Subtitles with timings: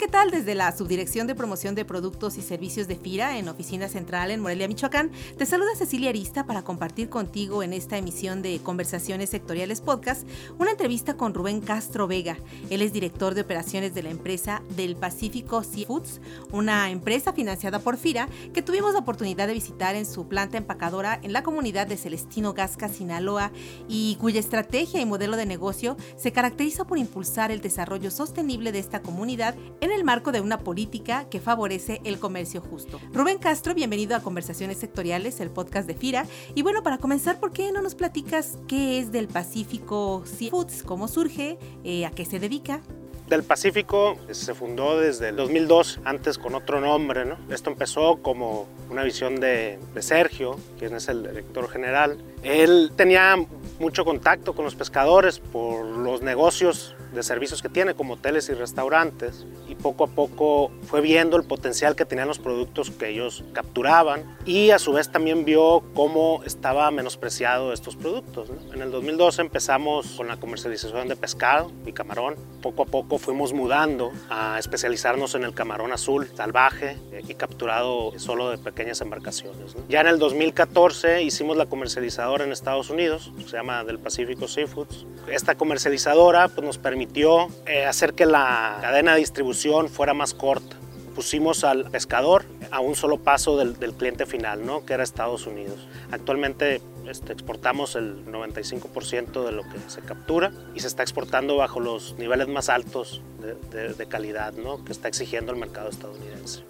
[0.00, 0.30] ¿Qué tal?
[0.30, 4.40] Desde la Subdirección de Promoción de Productos y Servicios de FIRA en Oficina Central en
[4.40, 9.82] Morelia, Michoacán, te saluda Cecilia Arista para compartir contigo en esta emisión de Conversaciones Sectoriales
[9.82, 10.26] Podcast
[10.58, 12.38] una entrevista con Rubén Castro Vega.
[12.70, 17.98] Él es director de operaciones de la empresa del Pacífico Seafoods, una empresa financiada por
[17.98, 21.98] FIRA que tuvimos la oportunidad de visitar en su planta empacadora en la comunidad de
[21.98, 23.52] Celestino Gasca, Sinaloa,
[23.86, 28.78] y cuya estrategia y modelo de negocio se caracteriza por impulsar el desarrollo sostenible de
[28.78, 33.00] esta comunidad en el marco de una política que favorece el comercio justo.
[33.12, 36.26] Rubén Castro, bienvenido a Conversaciones Sectoriales, el podcast de FIRA.
[36.54, 41.08] Y bueno, para comenzar, ¿por qué no nos platicas qué es del Pacífico Seafoods, cómo
[41.08, 42.80] surge, eh, a qué se dedica?
[43.28, 47.24] Del Pacífico se fundó desde el 2002, antes con otro nombre.
[47.24, 47.36] ¿no?
[47.48, 52.18] Esto empezó como una visión de, de Sergio, quien es el director general.
[52.42, 53.36] Él tenía
[53.78, 58.54] mucho contacto con los pescadores por los negocios de servicios que tiene, como hoteles y
[58.54, 59.46] restaurantes,
[59.80, 64.70] poco a poco fue viendo el potencial que tenían los productos que ellos capturaban y
[64.70, 68.50] a su vez también vio cómo estaba menospreciado estos productos.
[68.72, 72.36] En el 2012 empezamos con la comercialización de pescado y camarón.
[72.62, 78.12] Poco a poco fuimos mudando a especializarnos en el camarón azul salvaje eh, y capturado
[78.18, 79.76] solo de pequeñas embarcaciones.
[79.88, 85.06] Ya en el 2014 hicimos la comercializadora en Estados Unidos, se llama del Pacífico Seafoods.
[85.28, 90.76] Esta comercializadora pues, nos permitió eh, hacer que la cadena de distribución fuera más corta.
[91.14, 94.84] Pusimos al pescador a un solo paso del, del cliente final, ¿no?
[94.84, 95.86] que era Estados Unidos.
[96.10, 101.80] Actualmente este, exportamos el 95% de lo que se captura y se está exportando bajo
[101.80, 104.84] los niveles más altos de, de, de calidad ¿no?
[104.84, 106.62] que está exigiendo el mercado estadounidense.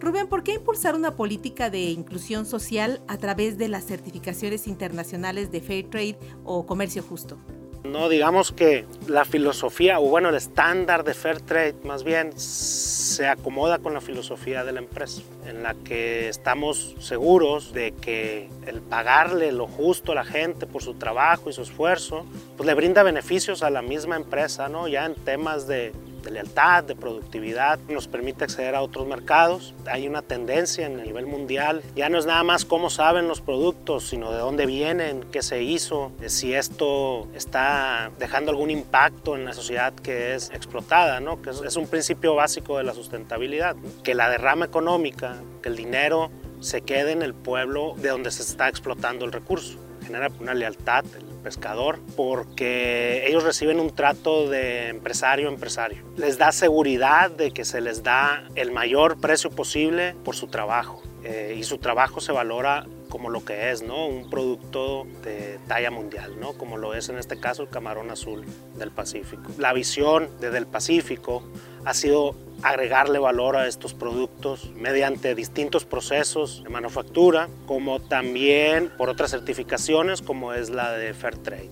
[0.00, 5.50] Rubén, ¿por qué impulsar una política de inclusión social a través de las certificaciones internacionales
[5.50, 7.38] de Fair Trade o comercio justo?
[7.84, 13.26] No, digamos que la filosofía, o bueno, el estándar de Fair Trade más bien se
[13.26, 18.80] acomoda con la filosofía de la empresa, en la que estamos seguros de que el
[18.80, 22.24] pagarle lo justo a la gente por su trabajo y su esfuerzo,
[22.56, 24.88] pues le brinda beneficios a la misma empresa, ¿no?
[24.88, 25.92] Ya en temas de
[26.24, 29.74] de lealtad, de productividad, nos permite acceder a otros mercados.
[29.86, 33.40] Hay una tendencia en el nivel mundial, ya no es nada más cómo saben los
[33.40, 39.44] productos, sino de dónde vienen, qué se hizo, si esto está dejando algún impacto en
[39.44, 41.42] la sociedad que es explotada, ¿no?
[41.42, 46.30] que es un principio básico de la sustentabilidad, que la derrama económica, que el dinero
[46.60, 49.78] se quede en el pueblo de donde se está explotando el recurso.
[50.04, 51.04] Genera una lealtad,
[51.44, 56.02] pescador porque ellos reciben un trato de empresario a empresario.
[56.16, 61.02] Les da seguridad de que se les da el mayor precio posible por su trabajo
[61.22, 64.08] eh, y su trabajo se valora como lo que es, ¿no?
[64.08, 66.54] Un producto de talla mundial, ¿no?
[66.54, 68.44] Como lo es en este caso el camarón azul
[68.76, 69.52] del Pacífico.
[69.56, 71.44] La visión desde el Pacífico
[71.84, 79.08] ha sido agregarle valor a estos productos mediante distintos procesos de manufactura, como también por
[79.08, 81.70] otras certificaciones como es la de Fair Trade.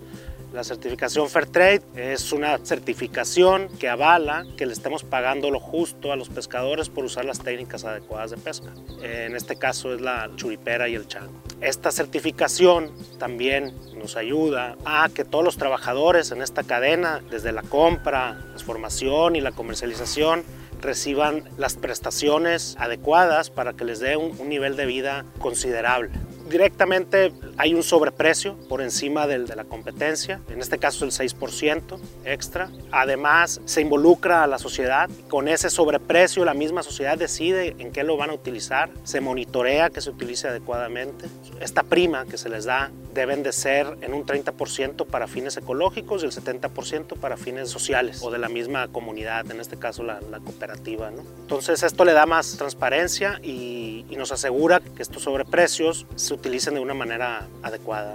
[0.52, 6.16] La certificación Fairtrade es una certificación que avala que le estemos pagando lo justo a
[6.16, 8.70] los pescadores por usar las técnicas adecuadas de pesca.
[9.02, 11.32] En este caso es la churipera y el chango.
[11.62, 17.62] Esta certificación también nos ayuda a que todos los trabajadores en esta cadena, desde la
[17.62, 20.44] compra, la formación y la comercialización,
[20.82, 26.10] reciban las prestaciones adecuadas para que les dé un nivel de vida considerable
[26.52, 31.96] directamente hay un sobreprecio por encima del, de la competencia, en este caso el 6%
[32.24, 32.68] extra.
[32.90, 35.08] Además, se involucra a la sociedad.
[35.28, 39.90] Con ese sobreprecio, la misma sociedad decide en qué lo van a utilizar, se monitorea
[39.90, 41.26] que se utilice adecuadamente.
[41.60, 46.22] Esta prima que se les da deben de ser en un 30% para fines ecológicos
[46.22, 50.20] y el 70% para fines sociales o de la misma comunidad, en este caso la,
[50.30, 51.10] la cooperativa.
[51.10, 51.22] ¿no?
[51.42, 56.74] Entonces esto le da más transparencia y, y, nos asegura que estos sobreprecios se utilicen
[56.74, 58.14] de una manera adecuada.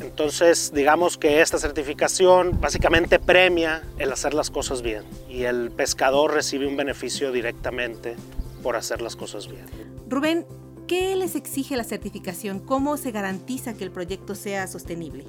[0.00, 6.34] Entonces, digamos que esta certificación básicamente premia el hacer las cosas bien y el pescador
[6.34, 8.16] recibe un beneficio directamente
[8.62, 9.64] por hacer las cosas bien.
[10.08, 10.46] Rubén,
[10.88, 12.58] ¿qué les exige la certificación?
[12.58, 15.24] ¿Cómo se garantiza que el proyecto sea sostenible?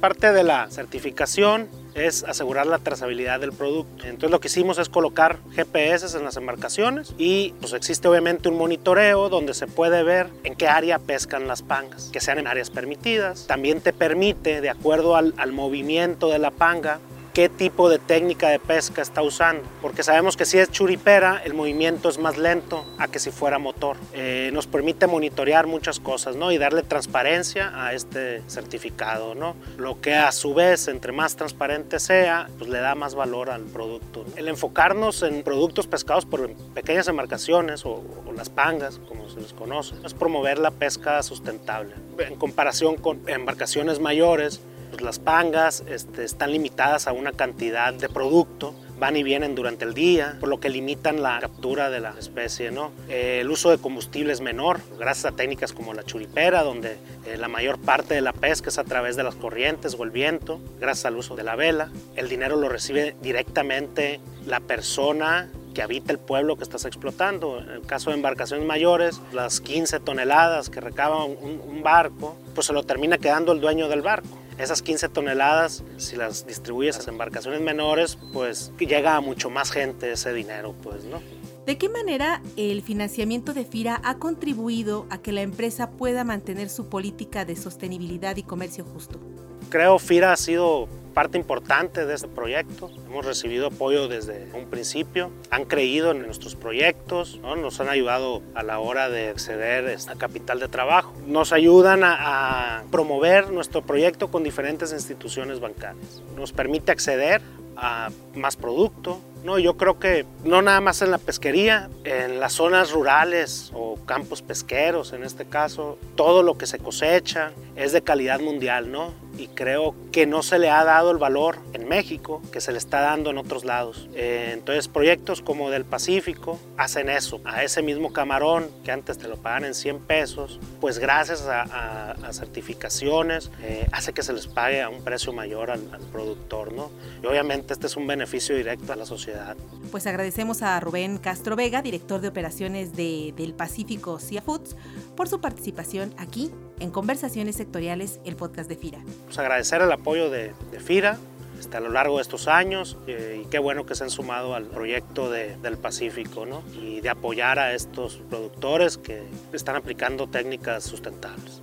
[0.00, 4.04] Parte de la certificación es asegurar la trazabilidad del producto.
[4.04, 8.56] Entonces lo que hicimos es colocar GPS en las embarcaciones y pues existe obviamente un
[8.56, 12.70] monitoreo donde se puede ver en qué área pescan las pangas, que sean en áreas
[12.70, 13.46] permitidas.
[13.48, 17.00] También te permite, de acuerdo al, al movimiento de la panga,
[17.38, 21.54] qué tipo de técnica de pesca está usando, porque sabemos que si es churipera el
[21.54, 23.96] movimiento es más lento a que si fuera motor.
[24.12, 26.50] Eh, nos permite monitorear muchas cosas ¿no?
[26.50, 29.54] y darle transparencia a este certificado, ¿no?
[29.76, 33.62] lo que a su vez entre más transparente sea, pues le da más valor al
[33.62, 34.24] producto.
[34.34, 39.52] El enfocarnos en productos pescados por pequeñas embarcaciones o, o las pangas, como se les
[39.52, 41.94] conoce, es promover la pesca sustentable.
[42.18, 48.08] En comparación con embarcaciones mayores, pues las pangas este, están limitadas a una cantidad de
[48.08, 52.14] producto, van y vienen durante el día, por lo que limitan la captura de la
[52.18, 52.70] especie.
[52.70, 52.90] ¿no?
[53.08, 57.36] Eh, el uso de combustible es menor, gracias a técnicas como la churipera, donde eh,
[57.36, 60.60] la mayor parte de la pesca es a través de las corrientes o el viento,
[60.80, 61.90] gracias al uso de la vela.
[62.16, 67.60] El dinero lo recibe directamente la persona que habita el pueblo que estás explotando.
[67.60, 72.66] En el caso de embarcaciones mayores, las 15 toneladas que recaba un, un barco, pues
[72.66, 74.28] se lo termina quedando el dueño del barco.
[74.58, 80.10] Esas 15 toneladas, si las distribuyes a embarcaciones menores, pues llega a mucho más gente
[80.10, 81.20] ese dinero, pues, ¿no?
[81.64, 86.70] ¿De qué manera el financiamiento de FIRA ha contribuido a que la empresa pueda mantener
[86.70, 89.20] su política de sostenibilidad y comercio justo?
[89.68, 92.92] Creo FIRA ha sido parte importante de este proyecto.
[93.08, 97.56] Hemos recibido apoyo desde un principio, han creído en nuestros proyectos, ¿no?
[97.56, 102.76] nos han ayudado a la hora de acceder a capital de trabajo, nos ayudan a,
[102.78, 107.42] a promover nuestro proyecto con diferentes instituciones bancarias, nos permite acceder
[107.76, 112.54] a más producto, no, yo creo que no nada más en la pesquería, en las
[112.54, 118.02] zonas rurales o campos pesqueros en este caso, todo lo que se cosecha es de
[118.02, 119.14] calidad mundial, ¿no?
[119.38, 122.78] Y creo que no se le ha dado el valor en México que se le
[122.78, 124.08] está dando en otros lados.
[124.14, 129.28] Eh, entonces proyectos como del Pacífico hacen eso, a ese mismo camarón que antes te
[129.28, 134.32] lo pagan en 100 pesos, pues gracias a, a, a certificaciones eh, hace que se
[134.32, 136.90] les pague a un precio mayor al, al productor, ¿no?
[137.22, 139.56] Y obviamente este es un beneficio directo a la sociedad
[139.88, 144.76] pues agradecemos a Rubén Castro Vega, director de operaciones de, del Pacífico Sea Foods,
[145.16, 149.00] por su participación aquí en Conversaciones Sectoriales, el podcast de FIRA.
[149.26, 151.18] Pues agradecer el apoyo de, de FIRA
[151.58, 154.54] este, a lo largo de estos años eh, y qué bueno que se han sumado
[154.54, 156.62] al proyecto de, del Pacífico ¿no?
[156.80, 161.60] y de apoyar a estos productores que están aplicando técnicas sustentables.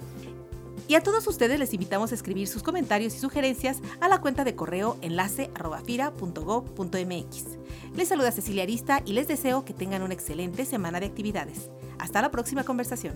[0.87, 4.43] Y a todos ustedes les invitamos a escribir sus comentarios y sugerencias a la cuenta
[4.43, 7.43] de correo enlace.fira.gov.mx.
[7.95, 11.71] Les saluda Cecilia Arista y les deseo que tengan una excelente semana de actividades.
[11.97, 13.15] Hasta la próxima conversación.